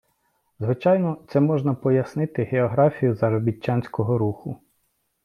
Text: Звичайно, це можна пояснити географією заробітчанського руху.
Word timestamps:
Звичайно, 0.59 1.17
це 1.27 1.39
можна 1.39 1.73
пояснити 1.73 2.43
географією 2.43 3.15
заробітчанського 3.15 4.17
руху. 4.17 4.57